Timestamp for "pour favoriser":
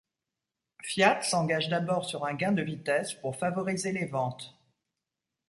3.13-3.91